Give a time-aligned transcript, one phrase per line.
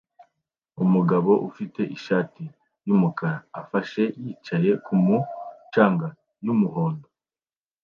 [0.83, 2.43] Umugabo ufite ishati
[2.87, 5.17] yumukara ufashe yicaye kumu
[5.73, 6.07] canga
[6.45, 7.07] yumuhondo